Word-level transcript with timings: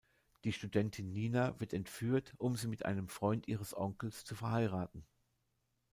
Die 0.45 0.51
Studentin 0.51 1.11
Nina 1.13 1.59
wird 1.59 1.73
entführt, 1.73 2.33
um 2.39 2.55
sie 2.55 2.65
mit 2.67 2.85
einem 2.85 3.07
Freund 3.07 3.47
ihres 3.47 3.77
Onkels 3.77 4.25
zu 4.25 4.33
verheiraten. 4.33 5.05